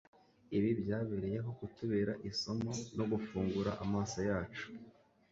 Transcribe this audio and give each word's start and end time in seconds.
Ibi 0.57 0.69
byabereyeho 0.81 1.49
kutubera 1.59 2.13
isomo 2.29 2.71
no 2.97 3.05
gufungura 3.11 3.71
amaso 3.83 4.19
yacu 4.29 4.63